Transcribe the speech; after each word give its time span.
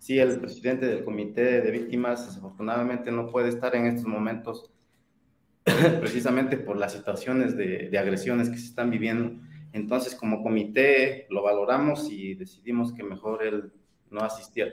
Sí, 0.00 0.18
el 0.18 0.40
presidente 0.40 0.86
del 0.86 1.04
comité 1.04 1.60
de 1.60 1.70
víctimas 1.70 2.26
desafortunadamente 2.26 3.12
no 3.12 3.26
puede 3.26 3.50
estar 3.50 3.76
en 3.76 3.84
estos 3.84 4.06
momentos 4.06 4.70
precisamente 5.62 6.56
por 6.56 6.78
las 6.78 6.94
situaciones 6.94 7.54
de, 7.54 7.96
agresiones 7.98 8.48
que 8.48 8.56
se 8.56 8.64
están 8.64 8.90
viviendo. 8.90 9.38
Entonces, 9.74 10.14
como 10.14 10.42
comité 10.42 11.26
lo 11.28 11.42
valoramos 11.42 12.10
y 12.10 12.34
decidimos 12.34 12.94
que 12.94 13.02
mejor 13.02 13.44
él 13.44 13.72
no 14.10 14.22
asistiera. 14.22 14.72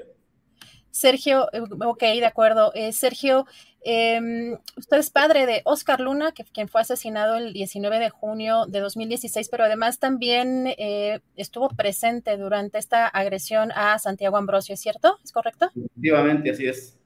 Sergio, 0.92 1.50
ok, 1.86 2.00
de 2.00 2.26
acuerdo. 2.26 2.72
Eh, 2.74 2.94
Sergio, 2.94 3.46
eh, 3.84 4.58
usted 4.76 4.98
es 4.98 5.10
padre 5.10 5.46
de 5.46 5.62
Oscar 5.66 6.00
Luna, 6.00 6.32
que, 6.32 6.44
quien 6.44 6.68
fue 6.68 6.82
asesinado 6.82 7.36
el 7.36 7.54
19 7.54 8.00
de 8.00 8.10
junio 8.10 8.66
de 8.68 8.80
2016, 8.80 9.50
pero 9.50 9.64
además 9.64 10.00
también 10.00 10.68
eh, 10.78 11.22
estuvo 11.36 11.70
presente 11.70 12.38
durante 12.38 12.78
esta 12.78 13.08
agresión 13.08 13.72
a 13.74 13.98
Santiago 14.00 14.38
Ambrosio, 14.38 14.74
¿es 14.74 14.82
cierto? 14.82 15.18
¿Es 15.24 15.32
correcto? 15.32 15.72
Efectivamente, 15.76 16.52
así 16.52 16.66
es. 16.68 16.98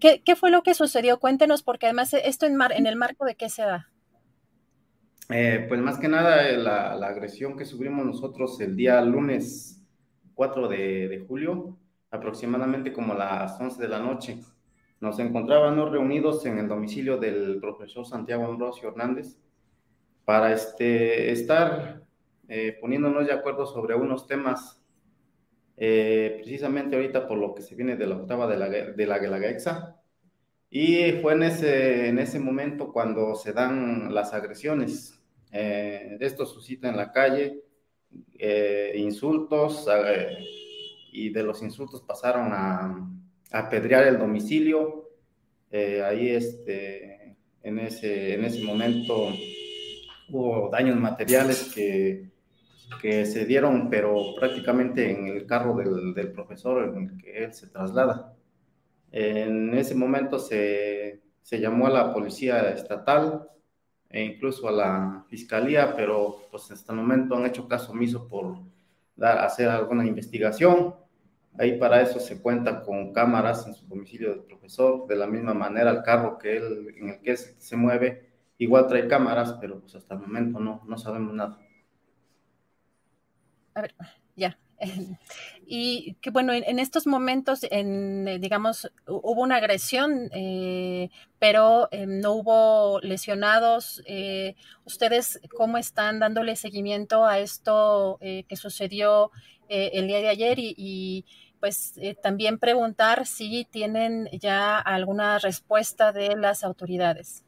¿Qué, 0.00 0.22
qué 0.24 0.36
fue 0.36 0.50
lo 0.50 0.62
que 0.62 0.74
sucedió? 0.74 1.18
Cuéntenos, 1.18 1.62
porque 1.62 1.86
además 1.86 2.14
esto 2.14 2.46
en, 2.46 2.56
mar, 2.56 2.72
en 2.72 2.86
el 2.86 2.96
marco 2.96 3.24
de 3.24 3.34
qué 3.34 3.48
se 3.48 3.62
da. 3.62 3.88
Eh, 5.30 5.66
pues 5.68 5.80
más 5.80 5.98
que 5.98 6.08
nada 6.08 6.50
la, 6.52 6.94
la, 6.94 7.06
agresión 7.08 7.56
que 7.56 7.66
sufrimos 7.66 8.06
nosotros 8.06 8.58
el 8.60 8.74
día 8.76 8.98
lunes 9.02 9.82
4 10.34 10.68
de, 10.68 11.06
de 11.06 11.18
julio 11.18 11.76
aproximadamente 12.10 12.94
como 12.94 13.12
las 13.14 13.60
11 13.60 13.82
de 13.82 13.88
la 13.88 13.98
noche. 13.98 14.40
Nos 15.00 15.20
encontrábamos 15.20 15.92
reunidos 15.92 16.44
en 16.44 16.58
el 16.58 16.66
domicilio 16.66 17.18
del 17.18 17.60
profesor 17.60 18.04
Santiago 18.04 18.46
Ambrosio 18.46 18.88
Hernández 18.88 19.38
para 20.24 20.52
este, 20.52 21.30
estar 21.30 22.02
eh, 22.48 22.76
poniéndonos 22.80 23.24
de 23.26 23.32
acuerdo 23.32 23.64
sobre 23.64 23.94
unos 23.94 24.26
temas, 24.26 24.82
eh, 25.76 26.38
precisamente 26.38 26.96
ahorita 26.96 27.28
por 27.28 27.38
lo 27.38 27.54
que 27.54 27.62
se 27.62 27.76
viene 27.76 27.96
de 27.96 28.08
la 28.08 28.16
octava 28.16 28.48
de 28.48 28.56
la, 28.56 28.68
de 28.68 29.06
Guelaguetza. 29.06 30.00
Y 30.68 31.12
fue 31.22 31.34
en 31.34 31.44
ese, 31.44 32.08
en 32.08 32.18
ese 32.18 32.40
momento 32.40 32.92
cuando 32.92 33.36
se 33.36 33.52
dan 33.52 34.12
las 34.12 34.34
agresiones. 34.34 35.22
Eh, 35.52 36.18
esto 36.20 36.44
suscita 36.44 36.88
en 36.88 36.96
la 36.96 37.12
calle 37.12 37.62
eh, 38.36 38.94
insultos, 38.96 39.88
y 41.12 41.30
de 41.30 41.42
los 41.42 41.62
insultos 41.62 42.02
pasaron 42.02 42.50
a 42.52 43.08
apedrear 43.50 44.04
el 44.04 44.18
domicilio. 44.18 45.10
Eh, 45.70 46.02
ahí 46.02 46.30
este, 46.30 47.36
en, 47.62 47.78
ese, 47.78 48.34
en 48.34 48.44
ese 48.44 48.62
momento 48.64 49.28
hubo 50.30 50.68
daños 50.70 50.96
materiales 50.96 51.72
que, 51.74 52.30
que 53.00 53.26
se 53.26 53.44
dieron, 53.44 53.88
pero 53.90 54.34
prácticamente 54.38 55.10
en 55.10 55.28
el 55.28 55.46
carro 55.46 55.76
del, 55.76 56.14
del, 56.14 56.32
profesor 56.32 56.84
en 56.96 57.10
el 57.10 57.22
que 57.22 57.44
él 57.44 57.52
se 57.52 57.68
traslada. 57.68 58.34
En 59.10 59.74
ese 59.74 59.94
momento 59.94 60.38
se, 60.38 61.22
se 61.42 61.60
llamó 61.60 61.86
a 61.86 61.90
la 61.90 62.12
policía 62.12 62.70
estatal 62.70 63.48
e 64.10 64.22
incluso 64.22 64.68
a 64.68 64.72
la 64.72 65.24
fiscalía, 65.28 65.94
pero 65.96 66.42
pues 66.50 66.70
hasta 66.70 66.92
el 66.92 66.98
momento 66.98 67.36
han 67.36 67.46
hecho 67.46 67.68
caso 67.68 67.92
omiso 67.92 68.28
por 68.28 68.58
dar, 69.16 69.38
hacer 69.38 69.68
alguna 69.68 70.06
investigación. 70.06 70.94
Ahí 71.58 71.78
para 71.78 72.00
eso 72.02 72.20
se 72.20 72.40
cuenta 72.40 72.82
con 72.82 73.12
cámaras 73.12 73.66
en 73.66 73.74
su 73.74 73.86
domicilio 73.86 74.30
del 74.30 74.44
profesor, 74.44 75.06
de 75.06 75.16
la 75.16 75.26
misma 75.26 75.54
manera 75.54 75.90
el 75.90 76.02
carro 76.02 76.38
que 76.38 76.56
él, 76.56 76.94
en 76.96 77.08
el 77.10 77.20
que 77.20 77.36
se 77.36 77.76
mueve, 77.76 78.30
igual 78.58 78.86
trae 78.86 79.08
cámaras, 79.08 79.54
pero 79.60 79.80
pues 79.80 79.94
hasta 79.96 80.14
el 80.14 80.20
momento 80.20 80.60
no, 80.60 80.82
no 80.86 80.98
sabemos 80.98 81.34
nada. 81.34 81.58
A 83.74 83.80
ver, 83.82 83.94
ya. 84.36 84.58
Y 85.70 86.14
que 86.22 86.30
bueno, 86.30 86.52
en, 86.54 86.64
en 86.64 86.78
estos 86.78 87.06
momentos, 87.06 87.66
en, 87.70 88.40
digamos, 88.40 88.90
hubo 89.06 89.42
una 89.42 89.56
agresión, 89.56 90.30
eh, 90.32 91.10
pero 91.38 91.88
eh, 91.90 92.06
no 92.06 92.32
hubo 92.34 93.00
lesionados. 93.02 94.02
Eh, 94.06 94.54
¿Ustedes 94.84 95.40
cómo 95.54 95.76
están 95.76 96.20
dándole 96.20 96.56
seguimiento 96.56 97.26
a 97.26 97.38
esto 97.38 98.18
eh, 98.22 98.44
que 98.48 98.56
sucedió 98.56 99.30
el 99.68 100.06
día 100.06 100.18
de 100.20 100.28
ayer? 100.28 100.58
Y, 100.58 100.74
y 100.78 101.26
pues 101.60 101.94
también 102.22 102.58
preguntar 102.58 103.26
si 103.26 103.66
tienen 103.70 104.28
ya 104.32 104.78
alguna 104.78 105.38
respuesta 105.38 106.12
de 106.12 106.36
las 106.36 106.64
autoridades. 106.64 107.44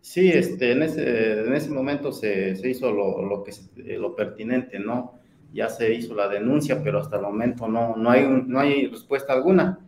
Sí, 0.00 0.30
este, 0.30 0.72
en, 0.72 0.82
ese, 0.82 1.40
en 1.40 1.54
ese 1.54 1.70
momento 1.70 2.12
se, 2.12 2.56
se 2.56 2.68
hizo 2.68 2.92
lo, 2.92 3.22
lo, 3.22 3.42
que, 3.42 3.52
lo 3.96 4.14
pertinente, 4.14 4.78
¿no? 4.78 5.18
ya 5.54 5.68
se 5.68 5.94
hizo 5.94 6.14
la 6.14 6.28
denuncia, 6.28 6.82
pero 6.82 6.98
hasta 6.98 7.16
el 7.16 7.22
momento 7.22 7.68
no, 7.68 7.94
no, 7.96 8.10
hay, 8.10 8.26
no 8.46 8.58
hay 8.58 8.88
respuesta 8.88 9.32
alguna. 9.32 9.78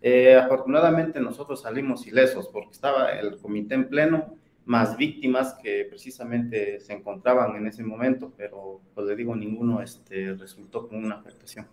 Eh, 0.00 0.36
afortunadamente 0.36 1.18
nosotros 1.20 1.62
salimos 1.62 2.06
ilesos 2.06 2.48
porque 2.48 2.70
estaba 2.70 3.10
el 3.10 3.36
comité 3.38 3.74
en 3.74 3.88
pleno, 3.88 4.36
más 4.64 4.96
víctimas 4.96 5.54
que 5.60 5.86
precisamente 5.88 6.78
se 6.78 6.92
encontraban 6.92 7.56
en 7.56 7.66
ese 7.66 7.82
momento, 7.82 8.32
pero 8.36 8.80
pues 8.94 9.08
le 9.08 9.16
digo, 9.16 9.34
ninguno 9.34 9.82
este, 9.82 10.34
resultó 10.34 10.86
con 10.86 11.04
una 11.04 11.16
afectación. 11.16 11.66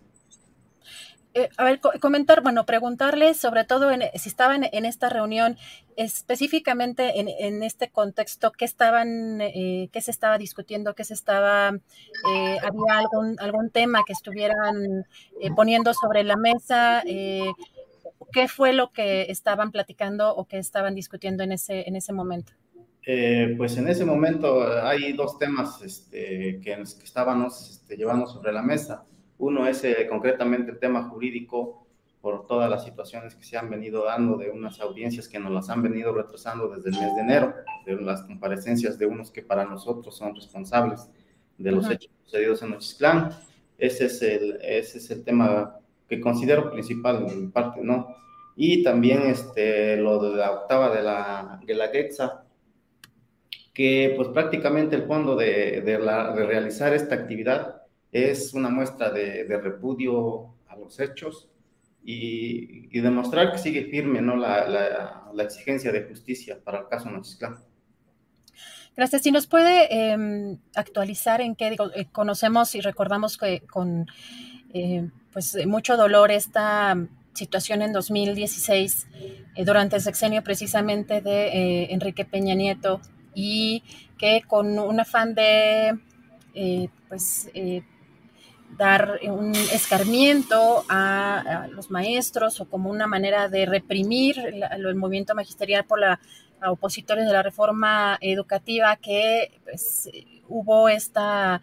Eh, 1.36 1.50
a 1.58 1.64
ver, 1.64 1.80
comentar, 2.00 2.42
bueno, 2.42 2.64
preguntarle 2.64 3.34
sobre 3.34 3.64
todo 3.64 3.90
si 4.14 4.28
estaban 4.30 4.66
en 4.72 4.86
esta 4.86 5.10
reunión, 5.10 5.58
específicamente 5.94 7.20
en, 7.20 7.62
este 7.62 7.90
contexto, 7.90 8.52
¿qué 8.52 8.64
estaban, 8.64 9.42
eh, 9.42 9.90
qué 9.92 10.00
se 10.00 10.12
estaba 10.12 10.38
discutiendo, 10.38 10.94
qué 10.94 11.04
se 11.04 11.12
estaba, 11.12 11.74
eh, 11.74 12.56
había 12.62 12.98
algún, 12.98 13.36
algún 13.38 13.68
tema 13.68 14.00
que 14.06 14.14
estuvieran 14.14 15.04
poniendo 15.54 15.92
sobre 15.92 16.24
la 16.24 16.36
mesa, 16.36 17.02
qué 17.04 18.48
fue 18.48 18.72
lo 18.72 18.90
que 18.92 19.30
estaban 19.30 19.72
platicando 19.72 20.34
o 20.34 20.46
que 20.46 20.56
estaban 20.56 20.94
discutiendo 20.94 21.42
en 21.42 21.52
ese, 21.52 21.86
en 21.86 21.96
ese 21.96 22.14
momento. 22.14 22.52
pues 23.58 23.76
en 23.76 23.88
ese 23.88 24.06
momento 24.06 24.62
hay 24.82 25.12
dos 25.12 25.38
temas 25.38 25.82
este, 25.82 26.60
que, 26.62 26.76
que 26.76 27.04
estábamos 27.04 27.72
este, 27.72 27.98
llevando 27.98 28.26
sobre 28.26 28.54
la 28.54 28.62
mesa. 28.62 29.04
Uno 29.38 29.66
es 29.66 29.84
eh, 29.84 30.06
concretamente 30.08 30.70
el 30.70 30.78
tema 30.78 31.08
jurídico 31.08 31.86
por 32.20 32.46
todas 32.46 32.68
las 32.68 32.84
situaciones 32.84 33.36
que 33.36 33.44
se 33.44 33.56
han 33.56 33.70
venido 33.70 34.04
dando 34.04 34.36
de 34.36 34.50
unas 34.50 34.80
audiencias 34.80 35.28
que 35.28 35.38
nos 35.38 35.52
las 35.52 35.70
han 35.70 35.82
venido 35.82 36.12
retrasando 36.12 36.68
desde 36.68 36.90
el 36.90 36.96
mes 36.96 37.14
de 37.14 37.20
enero, 37.20 37.54
de 37.84 37.94
las 38.00 38.22
comparecencias 38.22 38.98
de 38.98 39.06
unos 39.06 39.30
que 39.30 39.42
para 39.42 39.64
nosotros 39.64 40.16
son 40.16 40.34
responsables 40.34 41.08
de 41.56 41.70
los 41.70 41.88
hechos 41.88 42.10
sucedidos 42.24 42.62
en 42.62 42.70
Nochistlán. 42.70 43.30
Ese 43.78 44.06
es 44.06 44.22
el, 44.22 44.58
ese 44.62 44.98
es 44.98 45.10
el 45.10 45.22
tema 45.22 45.78
que 46.08 46.20
considero 46.20 46.70
principal 46.72 47.26
en 47.28 47.42
mi 47.42 47.46
parte, 47.48 47.80
¿no? 47.82 48.16
Y 48.56 48.82
también 48.82 49.22
este, 49.22 49.96
lo 49.96 50.18
de 50.18 50.36
la 50.36 50.50
octava 50.50 50.94
de 50.94 51.02
la, 51.02 51.60
de 51.64 51.74
la 51.74 51.88
GEXA, 51.88 52.44
que 53.72 54.14
pues 54.16 54.28
prácticamente 54.30 54.96
el 54.96 55.02
fondo 55.02 55.36
de, 55.36 55.82
de, 55.82 55.98
la, 55.98 56.32
de 56.32 56.46
realizar 56.46 56.94
esta 56.94 57.14
actividad 57.14 57.75
es 58.12 58.54
una 58.54 58.68
muestra 58.68 59.10
de, 59.10 59.44
repudio 59.62 60.54
a 60.68 60.76
los 60.76 60.98
hechos 61.00 61.48
y, 62.04 62.98
demostrar 63.00 63.52
que 63.52 63.58
sigue 63.58 63.84
firme 63.84 64.20
¿no? 64.22 64.36
la, 64.36 65.24
exigencia 65.38 65.92
de 65.92 66.04
justicia 66.04 66.58
para 66.62 66.80
el 66.80 66.88
caso 66.88 67.10
Nochistlán. 67.10 67.58
Gracias. 68.96 69.22
Si 69.22 69.30
nos 69.30 69.46
puede 69.46 70.12
em, 70.12 70.58
actualizar 70.74 71.42
en 71.42 71.54
qué 71.54 71.68
digo, 71.68 71.90
eh, 71.94 72.06
conocemos 72.10 72.74
y 72.74 72.80
recordamos 72.80 73.36
que 73.36 73.60
con 73.60 74.06
eh, 74.72 75.10
pues 75.34 75.58
mucho 75.66 75.98
dolor 75.98 76.30
esta 76.30 76.96
situación 77.34 77.82
en 77.82 77.92
2016 77.92 79.06
eh, 79.54 79.64
durante 79.66 79.96
el 79.96 80.02
sexenio 80.02 80.42
precisamente 80.42 81.20
de 81.20 81.92
Enrique 81.92 82.24
Peña 82.24 82.54
Nieto 82.54 83.02
y 83.34 83.82
que 84.16 84.42
con 84.46 84.78
un 84.78 84.98
afán 84.98 85.34
de 85.34 85.98
pues 87.08 87.50
dar 88.76 89.20
un 89.24 89.54
escarmiento 89.54 90.84
a, 90.88 91.66
los 91.70 91.90
maestros 91.90 92.60
o 92.60 92.68
como 92.68 92.90
una 92.90 93.06
manera 93.06 93.48
de 93.48 93.66
reprimir 93.66 94.38
el 94.38 94.94
movimiento 94.94 95.34
magisterial 95.34 95.84
por 95.84 96.00
la 96.00 96.20
opositores 96.64 97.26
de 97.26 97.32
la 97.32 97.42
reforma 97.42 98.18
educativa 98.20 98.96
que 98.96 99.60
pues, 99.64 100.10
hubo 100.48 100.88
esta, 100.88 101.62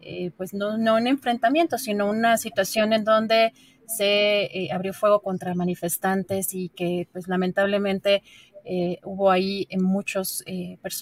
eh, 0.00 0.30
pues 0.36 0.54
no, 0.54 0.78
no, 0.78 0.96
un 0.96 1.06
enfrentamiento, 1.06 1.78
sino 1.78 2.08
una 2.08 2.36
situación 2.36 2.92
en 2.92 3.04
donde 3.04 3.52
se 3.86 4.44
eh, 4.44 4.70
abrió 4.72 4.92
fuego 4.92 5.20
contra 5.20 5.54
manifestantes 5.54 6.54
y 6.54 6.70
que 6.70 7.08
pues 7.12 7.28
lamentablemente 7.28 8.22
eh, 8.64 8.98
hubo 9.02 9.30
ahí 9.30 9.66
muchos, 9.78 10.44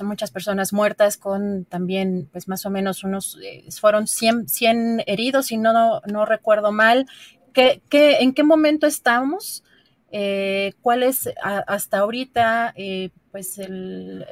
muchas 0.02 0.30
personas 0.30 0.72
muertas 0.72 1.16
con 1.16 1.64
también 1.64 2.28
pues 2.32 2.48
más 2.48 2.64
o 2.66 2.70
menos 2.70 3.04
unos, 3.04 3.38
fueron 3.80 4.06
100, 4.06 4.48
100 4.48 5.02
heridos 5.06 5.52
y 5.52 5.56
no, 5.56 6.00
no, 6.06 6.24
recuerdo 6.26 6.72
mal. 6.72 7.06
¿Qué, 7.52 7.82
qué, 7.88 8.18
en 8.20 8.32
qué 8.32 8.42
momento 8.44 8.86
estamos? 8.86 9.64
¿Cuál 10.82 11.02
es 11.02 11.30
hasta 11.42 11.98
ahorita 11.98 12.74
pues 13.30 13.58
el, 13.58 14.24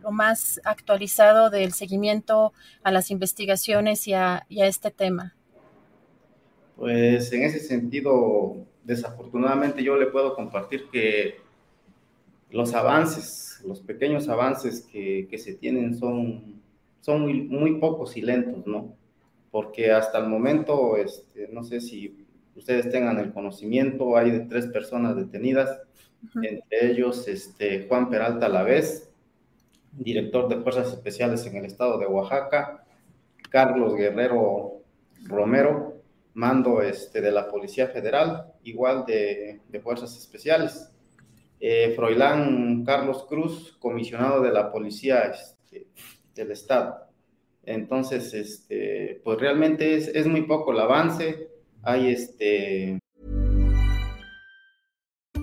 lo 0.00 0.10
más 0.10 0.60
actualizado 0.64 1.50
del 1.50 1.72
seguimiento 1.72 2.52
a 2.82 2.90
las 2.90 3.10
investigaciones 3.10 4.06
y 4.06 4.14
a, 4.14 4.46
este 4.50 4.90
tema? 4.90 5.34
Pues 6.76 7.32
en 7.32 7.42
ese 7.42 7.60
sentido, 7.60 8.56
desafortunadamente 8.84 9.82
yo 9.82 9.96
le 9.96 10.06
puedo 10.06 10.34
compartir 10.34 10.88
que 10.90 11.38
los 12.54 12.72
avances, 12.72 13.60
los 13.66 13.80
pequeños 13.80 14.28
avances 14.28 14.86
que, 14.90 15.28
se 15.38 15.54
tienen 15.54 15.98
son, 15.98 16.62
son 17.00 17.22
muy, 17.22 17.42
muy, 17.42 17.80
pocos 17.80 18.16
y 18.16 18.22
lentos, 18.22 18.64
¿no? 18.64 18.94
Porque 19.50 19.90
hasta 19.90 20.18
el 20.18 20.28
momento, 20.28 20.96
este, 20.96 21.48
no 21.48 21.64
sé 21.64 21.80
si 21.80 22.24
ustedes 22.54 22.90
tengan 22.90 23.18
el 23.18 23.32
conocimiento, 23.32 24.16
hay 24.16 24.30
de 24.30 24.40
tres 24.40 24.68
personas 24.68 25.16
detenidas, 25.16 25.80
entre 26.42 26.92
ellos 26.92 27.26
este, 27.26 27.86
Juan 27.88 28.08
Peralta 28.08 28.48
Lavés, 28.48 29.10
director 29.90 30.48
de 30.48 30.62
Fuerzas 30.62 30.92
Especiales 30.92 31.44
en 31.46 31.56
el 31.56 31.64
estado 31.64 31.98
de 31.98 32.06
Oaxaca, 32.06 32.84
Carlos 33.50 33.96
Guerrero 33.96 34.80
Romero, 35.24 36.02
mando 36.34 36.82
este, 36.82 37.20
de 37.20 37.32
la 37.32 37.48
Policía 37.48 37.88
Federal, 37.88 38.52
igual 38.62 39.04
de, 39.06 39.60
Fuerzas 39.82 40.16
Especiales. 40.16 40.93
Eh, 41.66 41.94
Froilán 41.96 42.84
Carlos 42.84 43.24
Cruz, 43.26 43.74
comisionado 43.78 44.42
de 44.42 44.52
la 44.52 44.70
Policía 44.70 45.32
este, 45.32 45.86
del 46.34 46.50
Estado. 46.50 47.06
Entonces, 47.62 48.34
este, 48.34 49.22
pues 49.24 49.40
realmente 49.40 49.96
es, 49.96 50.08
es, 50.08 50.26
muy 50.26 50.42
poco 50.42 50.72
el 50.72 50.80
avance. 50.80 51.48
Hay 51.82 52.12
este, 52.12 52.98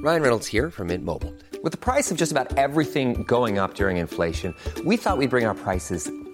Ryan 0.03 0.21
Reynolds 0.21 0.45
here 0.45 0.69
from 0.69 0.89
Mint 0.89 1.03
Mobile. 1.03 1.33
With 1.63 1.71
the 1.71 1.79
price 1.79 2.11
of 2.11 2.17
just 2.17 2.31
about 2.31 2.55
everything 2.55 3.23
going 3.23 3.57
up 3.57 3.73
during 3.73 3.97
inflation, 3.97 4.53
we 4.85 4.97
thought 4.97 5.17
we'd 5.17 5.31
bring 5.31 5.47
our 5.47 5.55
prices 5.55 6.11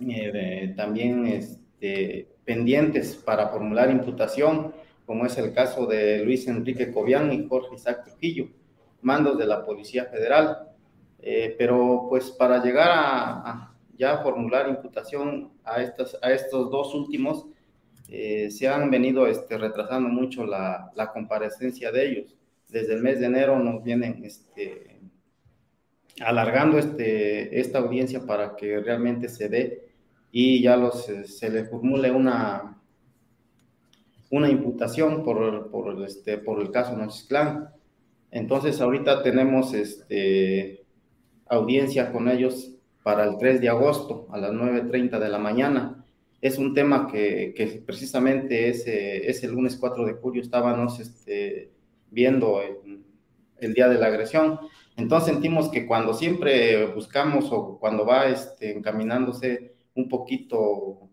Eh, 0.00 0.74
también 0.76 1.26
este, 1.26 2.28
pendientes 2.44 3.14
para 3.16 3.48
formular 3.48 3.90
imputación, 3.90 4.72
como 5.06 5.24
es 5.24 5.38
el 5.38 5.52
caso 5.52 5.86
de 5.86 6.24
Luis 6.24 6.46
Enrique 6.48 6.92
Cobian 6.92 7.32
y 7.32 7.46
Jorge 7.46 7.76
Isaac 7.76 8.04
Trujillo, 8.04 8.48
mandos 9.02 9.38
de 9.38 9.46
la 9.46 9.64
Policía 9.64 10.06
Federal. 10.06 10.68
Eh, 11.20 11.54
pero 11.58 12.06
pues 12.08 12.30
para 12.30 12.62
llegar 12.62 12.88
a, 12.92 13.74
ya 13.96 14.18
formular 14.18 14.68
imputación 14.68 15.52
a, 15.64 15.82
estas, 15.82 16.16
a 16.22 16.30
estos 16.30 16.70
dos 16.70 16.94
últimos, 16.94 17.46
eh, 18.08 18.50
se 18.50 18.68
han 18.68 18.90
venido 18.90 19.26
este, 19.26 19.58
retrasando 19.58 20.08
mucho 20.08 20.46
la, 20.46 20.92
la, 20.94 21.10
comparecencia 21.12 21.90
de 21.90 22.08
ellos. 22.08 22.36
Desde 22.68 22.94
el 22.94 23.02
mes 23.02 23.18
de 23.18 23.26
enero 23.26 23.58
nos 23.58 23.82
vienen 23.82 24.24
este, 24.24 25.00
alargando 26.20 26.78
este, 26.78 27.58
esta 27.58 27.78
audiencia 27.78 28.24
para 28.24 28.56
que 28.56 28.78
realmente 28.80 29.28
se 29.28 29.48
dé 29.48 29.85
y 30.38 30.60
ya 30.60 30.76
los, 30.76 31.08
eh, 31.08 31.24
se 31.24 31.48
le 31.48 31.64
formule 31.64 32.10
una, 32.10 32.78
una 34.28 34.50
imputación 34.50 35.24
por, 35.24 35.70
por, 35.70 36.04
este, 36.04 36.36
por 36.36 36.60
el 36.60 36.70
caso 36.70 36.94
Nochisclán. 36.94 37.70
Entonces 38.30 38.78
ahorita 38.82 39.22
tenemos 39.22 39.72
este, 39.72 40.84
audiencia 41.46 42.12
con 42.12 42.28
ellos 42.28 42.70
para 43.02 43.24
el 43.24 43.38
3 43.38 43.62
de 43.62 43.70
agosto 43.70 44.28
a 44.30 44.36
las 44.36 44.50
9.30 44.50 45.18
de 45.18 45.28
la 45.30 45.38
mañana. 45.38 46.04
Es 46.42 46.58
un 46.58 46.74
tema 46.74 47.10
que, 47.10 47.54
que 47.56 47.82
precisamente 47.86 48.68
ese, 48.68 49.30
ese, 49.30 49.48
lunes 49.48 49.78
4 49.80 50.04
de 50.04 50.12
julio 50.12 50.42
estábamos 50.42 51.00
este, 51.00 51.70
viendo 52.10 52.60
el, 52.60 53.00
el, 53.58 53.72
día 53.72 53.88
de 53.88 53.96
la 53.96 54.08
agresión. 54.08 54.60
Entonces 54.98 55.32
sentimos 55.32 55.70
que 55.70 55.86
cuando 55.86 56.12
siempre 56.12 56.88
buscamos 56.88 57.50
o 57.52 57.78
cuando 57.78 58.04
va 58.04 58.26
este, 58.26 58.76
encaminándose 58.76 59.75
un 59.96 60.08
poquito 60.08 61.10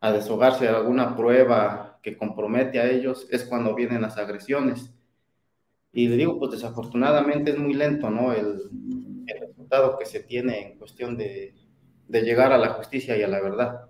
a 0.00 0.12
deshogarse 0.12 0.64
de 0.64 0.70
alguna 0.70 1.16
prueba 1.16 1.98
que 2.02 2.16
compromete 2.16 2.78
a 2.78 2.90
ellos, 2.90 3.26
es 3.30 3.44
cuando 3.44 3.74
vienen 3.74 4.02
las 4.02 4.18
agresiones. 4.18 4.92
Y 5.92 6.08
le 6.08 6.16
digo, 6.16 6.38
pues 6.38 6.52
desafortunadamente 6.52 7.52
es 7.52 7.58
muy 7.58 7.74
lento, 7.74 8.10
¿no? 8.10 8.32
El, 8.32 8.60
el 9.26 9.40
resultado 9.40 9.98
que 9.98 10.06
se 10.06 10.20
tiene 10.20 10.60
en 10.60 10.78
cuestión 10.78 11.16
de, 11.16 11.54
de 12.08 12.22
llegar 12.22 12.52
a 12.52 12.58
la 12.58 12.70
justicia 12.70 13.16
y 13.16 13.22
a 13.22 13.28
la 13.28 13.40
verdad 13.40 13.88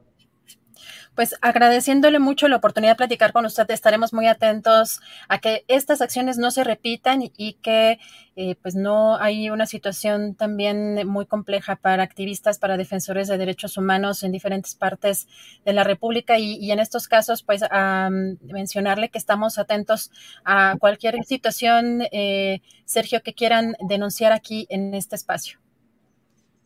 pues 1.15 1.37
agradeciéndole 1.41 2.19
mucho 2.19 2.49
la 2.49 2.57
oportunidad 2.57 2.93
de 2.93 2.97
platicar 2.97 3.33
con 3.33 3.47
usted, 3.47 3.71
estaremos 3.71 4.13
muy 4.13 4.27
atentos 4.27 5.01
a 5.29 5.39
que 5.39 5.65
estas 5.69 6.01
acciones 6.01 6.39
no 6.39 6.51
se 6.51 6.65
repitan 6.65 7.23
y 7.37 7.55
que 7.55 7.99
eh, 8.37 8.57
pues 8.61 8.75
no 8.75 9.17
hay 9.17 9.49
una 9.49 9.67
situación 9.67 10.35
también 10.35 11.07
muy 11.07 11.25
compleja 11.27 11.77
para 11.77 12.03
activistas, 12.03 12.59
para 12.59 12.77
defensores 12.77 13.29
de 13.29 13.39
derechos 13.39 13.77
humanos 13.77 14.25
en 14.25 14.33
diferentes 14.33 14.75
partes 14.75 15.29
de 15.65 15.73
la 15.73 15.85
República 15.85 16.39
y, 16.39 16.73
en 16.73 16.81
estos 16.81 17.07
casos 17.07 17.45
pues 17.45 17.63
a 17.71 18.11
mencionarle 18.43 19.09
que 19.09 19.19
estamos 19.19 19.59
atentos 19.59 20.11
a 20.45 20.77
cualquier 20.81 21.23
situación, 21.25 22.03
eh, 22.11 22.61
Sergio, 22.85 23.23
que 23.23 23.35
quieran 23.35 23.77
denunciar 23.81 24.33
aquí 24.33 24.67
en 24.69 24.95
este 24.95 25.15
espacio. 25.15 25.61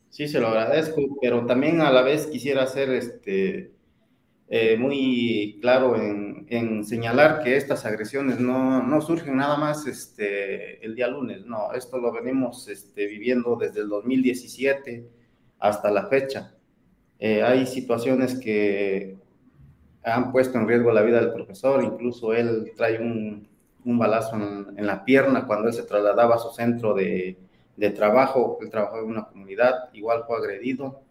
Sí, 0.08 0.26
se 0.26 0.40
lo 0.40 0.48
agradezco, 0.48 1.02
pero 1.20 1.44
también 1.44 1.82
a 1.82 1.92
la 1.92 2.02
vez 2.02 2.26
quisiera 2.26 2.62
hacer 2.62 2.90
este 2.90 3.77
eh, 4.50 4.78
muy 4.78 5.58
claro 5.60 5.94
en, 5.96 6.84
señalar 6.84 7.42
que 7.42 7.56
estas 7.56 7.84
agresiones 7.84 8.40
no, 8.40 8.82
no, 8.82 9.00
surgen 9.02 9.36
nada 9.36 9.58
más 9.58 9.86
este, 9.86 10.84
el 10.84 10.94
día 10.94 11.08
lunes, 11.08 11.44
no, 11.44 11.72
esto 11.74 11.98
lo 11.98 12.10
venimos 12.12 12.66
este, 12.68 13.06
viviendo 13.06 13.56
desde 13.56 13.80
el 13.80 13.88
2017 13.88 15.06
hasta 15.58 15.90
la 15.90 16.06
fecha. 16.06 16.54
Eh, 17.18 17.42
hay 17.42 17.66
situaciones 17.66 18.38
que 18.38 19.18
han 20.02 20.32
puesto 20.32 20.56
en 20.58 20.66
riesgo 20.66 20.92
la 20.92 21.02
vida 21.02 21.20
del 21.20 21.32
profesor, 21.32 21.84
incluso 21.84 22.32
él 22.32 22.72
trae 22.74 22.98
un, 22.98 23.48
un 23.84 23.98
balazo 23.98 24.36
en, 24.36 24.86
la 24.86 25.04
pierna 25.04 25.46
cuando 25.46 25.68
él 25.68 25.74
se 25.74 25.82
trasladaba 25.82 26.36
a 26.36 26.38
su 26.38 26.50
centro 26.50 26.94
de, 26.94 27.36
de 27.76 27.90
trabajo, 27.90 28.58
él 28.62 28.70
trabajaba 28.70 29.02
en 29.02 29.10
una 29.10 29.26
comunidad, 29.26 29.90
igual 29.92 30.24
fue 30.26 30.38
agredido, 30.38 31.02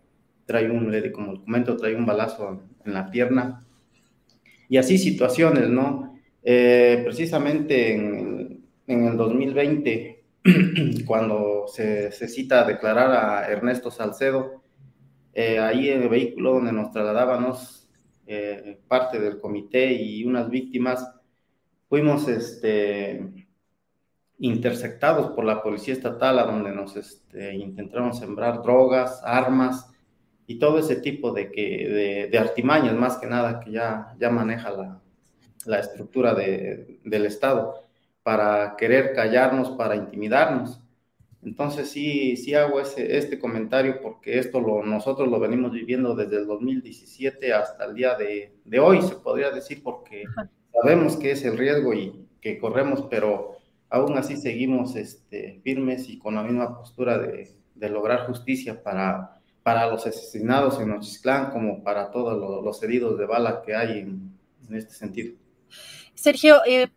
trae 0.48 0.72
un, 0.72 0.91
como 1.12 1.34
el 1.34 1.41
comento, 1.41 1.77
trae 1.77 1.96
un 1.96 2.06
balazo 2.06 2.62
en 2.88 2.94
la 2.94 3.12
pierna. 3.12 3.65
Y 4.70 4.77
así 4.77 4.98
situaciones, 4.98 5.70
¿no? 5.70 6.20
Eh, 6.44 7.01
precisamente 7.03 7.94
en, 7.94 8.65
en, 8.88 9.06
el 9.06 9.17
2020, 9.17 10.24
cuando 11.06 11.65
se, 11.67 12.12
cita 12.12 12.62
a 12.62 12.67
declarar 12.67 13.12
a 13.12 13.48
Ernesto 13.50 13.91
Salcedo, 13.91 14.63
eh, 15.34 15.60
ahí 15.60 15.89
en 15.89 16.03
el 16.03 16.10
vehículo 16.10 16.53
donde 16.53 16.72
nos 16.72 16.91
trasladábamos, 16.91 17.89
eh, 18.25 18.79
parte 18.88 19.20
del 19.20 19.39
comité 19.39 19.94
y 19.94 20.24
unas 20.25 20.50
víctimas, 20.50 21.10
fuimos 21.88 22.27
este, 22.27 23.48
interceptados 24.39 25.32
por 25.32 25.46
la 25.46 25.62
policía 25.62 25.94
estatal, 25.94 26.39
a 26.39 26.44
donde 26.44 26.72
nos 26.72 26.96
este, 26.98 27.56
intentaron 27.56 28.13
sembrar 28.13 28.62
drogas, 28.63 29.22
armas 29.24 29.89
y 30.50 30.60
todo 30.60 30.80
ese 30.80 30.96
tipo 30.96 31.34
de, 31.34 31.51
que, 31.51 32.30
de, 32.32 32.39
artimañas, 32.39 32.96
más 32.96 33.18
que 33.18 33.27
nada, 33.27 33.60
que 33.60 33.72
ya, 33.72 34.16
ya 34.18 34.30
maneja 34.30 34.72
la, 34.72 35.01
la 35.66 35.80
estructura 35.80 36.34
de, 36.34 37.00
del 37.04 37.25
Estado, 37.25 37.84
para 38.24 38.75
querer 38.77 39.13
callarnos, 39.13 39.72
para 39.72 39.98
intimidarnos. 39.98 40.82
Entonces 41.44 41.89
sí, 41.89 42.38
sí 42.38 42.56
hago 42.56 42.80
ese, 42.80 43.18
este 43.18 43.39
comentario 43.39 44.01
porque 44.01 44.39
esto 44.39 44.62
lo, 44.62 44.84
nosotros 44.84 45.27
lo 45.30 45.39
venimos 45.39 45.74
viviendo 45.74 46.16
desde 46.16 46.38
el 46.38 46.48
2017 46.48 47.54
hasta 47.54 47.86
el 47.86 47.94
día 47.94 48.16
de, 48.16 48.56
de 48.63 48.80
hoy, 48.80 49.01
se 49.01 49.16
podría 49.16 49.51
decir, 49.51 49.84
porque 49.84 50.24
sabemos 50.72 51.18
que 51.18 51.32
es 51.32 51.44
el 51.44 51.58
riesgo 51.58 51.94
y 51.94 52.25
que 52.39 52.58
corremos, 52.58 53.04
pero 53.10 53.58
aún 53.89 54.18
así 54.18 54.38
seguimos 54.38 54.96
este, 54.96 55.60
firmes 55.63 56.10
y 56.10 56.18
con 56.18 56.36
la 56.36 56.44
misma 56.44 56.77
postura 56.77 57.18
de, 57.18 57.50
de 57.75 57.89
lograr 57.89 58.27
justicia 58.27 58.82
para, 58.82 59.37
para 59.67 59.86
los 59.86 60.07
asesinados 60.07 60.79
en 60.79 60.88
Nochistlán 60.88 61.51
como 61.51 61.83
para 61.83 62.09
todos 62.09 62.63
los, 62.63 62.81
heridos 62.83 63.19
de 63.19 63.25
bala 63.25 63.62
que 63.65 63.75
hay 63.75 64.00
en, 64.00 64.33
este 64.71 64.93
sentido. 64.93 65.36
Sergio, 66.15 66.62
eh, 66.65 66.88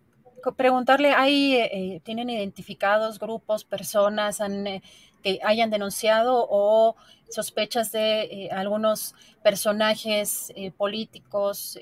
preguntarle, 0.56 1.10
¿hay, 1.10 1.56
eh, 1.56 2.00
¿tienen 2.04 2.30
identificados 2.30 3.18
grupos, 3.18 3.64
personas 3.64 4.38
eh, 4.40 4.82
que 5.20 5.40
hayan 5.42 5.70
denunciado 5.70 6.46
o 6.48 6.94
sospechas 7.28 7.90
de 7.90 8.48
algunos 8.52 9.16
personajes 9.42 10.52
políticos 10.76 11.76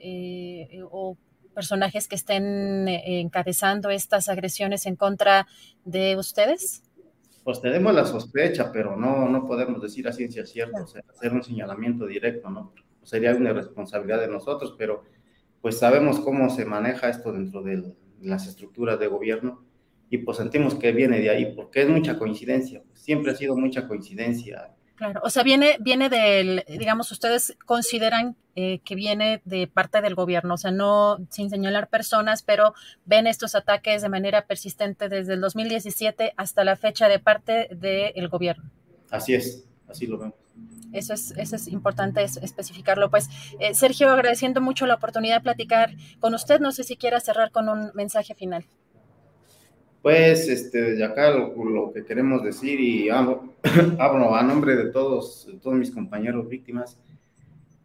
o 0.90 1.18
personajes 1.58 2.06
que 2.06 2.14
estén 2.14 2.86
eh, 2.86 3.20
encabezando 3.20 3.90
estas 3.90 4.28
agresiones 4.28 4.86
en 4.86 4.94
contra 4.94 5.48
de 5.84 6.16
ustedes? 6.16 6.84
Pues 7.48 7.62
tenemos 7.62 7.94
la 7.94 8.04
sospecha, 8.04 8.70
pero 8.70 8.94
no, 8.94 9.26
no 9.26 9.46
podemos 9.46 9.80
decir 9.80 10.06
a 10.06 10.12
ciencia 10.12 10.44
cierta, 10.44 10.82
o 10.82 10.86
sea, 10.86 11.02
hacer 11.08 11.32
un 11.32 11.42
señalamiento 11.42 12.06
directo, 12.06 12.50
¿no? 12.50 12.74
Sería 13.02 13.34
una 13.34 13.54
responsabilidad 13.54 14.20
de 14.20 14.28
nosotros, 14.28 14.74
pero 14.76 15.04
pues 15.62 15.78
sabemos 15.78 16.20
cómo 16.20 16.50
se 16.50 16.66
maneja 16.66 17.08
esto 17.08 17.32
dentro 17.32 17.62
de 17.62 17.94
las 18.20 18.46
estructuras 18.46 19.00
de 19.00 19.06
gobierno 19.06 19.64
y 20.10 20.18
pues 20.18 20.36
sentimos 20.36 20.74
que 20.74 20.92
viene 20.92 21.20
de 21.20 21.30
ahí, 21.30 21.54
porque 21.56 21.80
es 21.80 21.88
mucha 21.88 22.18
coincidencia, 22.18 22.82
siempre 22.92 23.32
ha 23.32 23.34
sido 23.34 23.56
mucha 23.56 23.88
coincidencia 23.88 24.76
Claro, 24.98 25.20
o 25.22 25.30
sea, 25.30 25.44
viene, 25.44 25.76
viene 25.78 26.08
del, 26.08 26.64
digamos, 26.68 27.12
ustedes 27.12 27.56
consideran 27.64 28.36
eh, 28.56 28.80
que 28.84 28.96
viene 28.96 29.40
de 29.44 29.68
parte 29.68 30.00
del 30.00 30.16
gobierno, 30.16 30.54
o 30.54 30.56
sea, 30.56 30.72
no 30.72 31.18
sin 31.30 31.48
señalar 31.48 31.88
personas, 31.88 32.42
pero 32.42 32.74
ven 33.04 33.28
estos 33.28 33.54
ataques 33.54 34.02
de 34.02 34.08
manera 34.08 34.46
persistente 34.46 35.08
desde 35.08 35.34
el 35.34 35.40
2017 35.40 36.34
hasta 36.36 36.64
la 36.64 36.74
fecha 36.74 37.08
de 37.08 37.20
parte 37.20 37.68
del 37.70 38.26
gobierno. 38.26 38.68
Así 39.08 39.36
es, 39.36 39.64
así 39.88 40.08
lo 40.08 40.18
vemos. 40.18 40.34
Eso 40.92 41.14
es, 41.14 41.32
eso 41.36 41.54
es 41.54 41.68
importante 41.68 42.24
especificarlo. 42.24 43.08
Pues, 43.10 43.28
eh, 43.60 43.74
Sergio, 43.74 44.10
agradeciendo 44.10 44.60
mucho 44.60 44.86
la 44.86 44.94
oportunidad 44.94 45.36
de 45.36 45.42
platicar 45.42 45.94
con 46.18 46.34
usted, 46.34 46.58
no 46.58 46.72
sé 46.72 46.82
si 46.82 46.96
quiera 46.96 47.20
cerrar 47.20 47.52
con 47.52 47.68
un 47.68 47.92
mensaje 47.94 48.34
final. 48.34 48.66
Pues, 50.08 50.48
este, 50.48 50.80
desde 50.80 51.04
acá 51.04 51.32
lo, 51.32 51.92
que 51.92 52.02
queremos 52.02 52.42
decir 52.42 52.80
y 52.80 53.10
hablo, 53.10 54.34
a 54.34 54.42
nombre 54.42 54.74
de 54.74 54.86
todos, 54.86 55.46
de 55.46 55.58
todos 55.58 55.76
mis 55.76 55.90
compañeros 55.90 56.48
víctimas, 56.48 56.98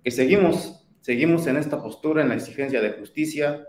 que 0.01 0.09
seguimos, 0.09 0.87
seguimos 1.01 1.45
en 1.47 1.57
esta 1.57 1.83
postura, 1.83 2.21
en 2.21 2.29
la 2.29 2.35
exigencia 2.35 2.79
de 2.79 2.91
justicia. 2.91 3.67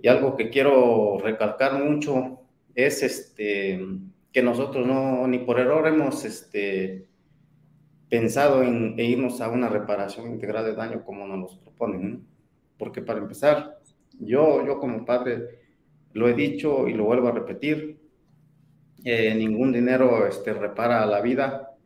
Y 0.00 0.08
algo 0.08 0.34
que 0.34 0.48
quiero 0.48 1.18
recalcar 1.18 1.84
mucho 1.84 2.40
es 2.74 3.02
este, 3.02 3.86
que 4.32 4.42
nosotros 4.42 4.86
no, 4.86 5.28
ni 5.28 5.40
por 5.40 5.60
error 5.60 5.86
hemos 5.88 6.24
este, 6.24 7.06
pensado 8.08 8.62
en, 8.62 8.98
irnos 8.98 9.42
a 9.42 9.50
una 9.50 9.68
reparación 9.68 10.30
integral 10.30 10.64
de 10.64 10.74
daño 10.74 11.04
como 11.04 11.26
nos 11.26 11.58
proponen, 11.58 12.24
porque 12.78 13.02
para 13.02 13.18
empezar, 13.18 13.78
yo, 14.18 14.64
yo 14.64 14.78
como 14.78 15.04
padre 15.04 15.67
lo 16.12 16.28
he 16.28 16.34
dicho 16.34 16.88
y 16.88 16.94
lo 16.94 17.04
vuelvo 17.04 17.28
a 17.28 17.32
repetir, 17.32 17.98
eh, 19.04 19.34
ningún 19.34 19.72
dinero 19.72 20.26
este, 20.26 20.52
repara 20.52 21.06
la 21.06 21.20
vida, 21.20 21.76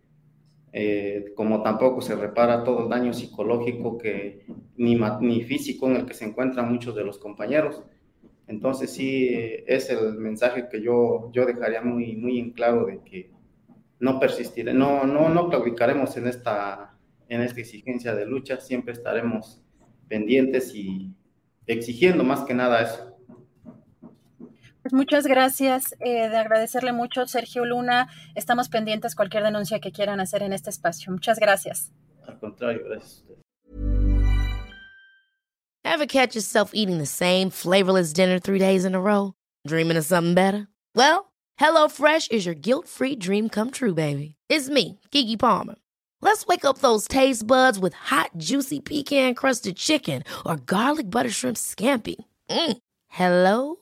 eh, 0.73 1.33
como 1.37 1.63
tampoco 1.63 2.01
se 2.01 2.17
repara 2.17 2.65
todo 2.65 2.85
el 2.85 2.89
daño 2.89 3.13
psicológico 3.13 3.99
que, 3.99 4.47
ni, 4.77 4.99
ni 5.21 5.43
físico 5.43 5.87
en 5.87 5.97
el 5.97 6.07
que 6.07 6.15
se 6.15 6.25
encuentran 6.25 6.73
muchos 6.73 6.95
de 6.95 7.05
los 7.05 7.19
compañeros. 7.19 7.83
Entonces 8.47 8.91
sí, 8.91 9.29
es 9.67 9.91
el 9.91 10.15
mensaje 10.15 10.69
que 10.71 10.83
yo, 10.83 11.31
yo 11.33 11.47
dejaría 11.47 11.83
muy, 11.83 12.17
muy 12.17 12.39
en 12.39 12.53
claro 12.53 12.87
de 12.87 13.01
que 13.03 13.31
no 14.01 14.19
persistiré, 14.19 14.75
no, 14.75 15.05
no, 15.05 15.29
no 15.29 15.49
claudicaremos 15.49 16.17
en 16.17 16.27
esta, 16.27 16.97
en 17.29 17.41
esta 17.41 17.61
exigencia 17.61 18.15
de 18.15 18.27
lucha, 18.27 18.61
siempre 18.61 18.93
estaremos 18.93 19.63
pendientes 20.09 20.75
y 20.75 21.15
exigiendo 21.67 22.25
más 22.25 22.41
que 22.41 22.55
nada 22.55 22.83
eso. 22.83 23.12
Pues 24.93 24.99
muchas 24.99 25.27
gracias, 25.27 25.95
eh, 26.01 26.29
de 26.29 26.37
agradecerle 26.37 26.93
mucho, 26.93 27.27
Sergio 27.27 27.65
Luna. 27.65 28.09
Estamos 28.35 28.69
pendientes 28.69 29.15
cualquier 29.15 29.43
denuncia 29.43 29.81
que 29.81 29.91
quieran 29.91 30.21
hacer 30.21 30.43
en 30.43 30.53
este 30.53 30.69
espacio. 30.69 31.11
Muchas 31.11 31.39
gracias. 31.39 31.91
Al 32.29 32.39
contrario, 32.39 32.83
gracias. 32.85 33.25
Ever 35.83 36.07
catch 36.07 36.35
yourself 36.35 36.73
eating 36.75 36.99
the 36.99 37.07
same 37.07 37.49
flavorless 37.49 38.13
dinner 38.13 38.39
three 38.39 38.59
days 38.59 38.85
in 38.85 38.95
a 38.95 39.01
row? 39.01 39.33
Dreaming 39.67 39.97
of 39.97 40.05
something 40.05 40.35
better? 40.35 40.69
Well, 40.95 41.33
HelloFresh 41.59 42.31
is 42.31 42.45
your 42.45 42.55
guilt-free 42.55 43.17
dream 43.17 43.49
come 43.49 43.71
true, 43.71 43.95
baby. 43.95 44.35
It's 44.51 44.69
me, 44.69 45.01
Kiki 45.11 45.39
Palmer. 45.39 45.77
Let's 46.21 46.47
wake 46.47 46.67
up 46.67 46.81
those 46.81 47.09
taste 47.09 47.47
buds 47.47 47.79
with 47.79 47.95
hot, 47.95 48.33
juicy 48.37 48.81
pecan-crusted 48.81 49.77
chicken 49.77 50.23
or 50.45 50.57
garlic 50.57 51.09
butter 51.09 51.31
shrimp 51.31 51.57
scampi. 51.57 52.17
Mm. 52.51 52.77
Hello 53.09 53.82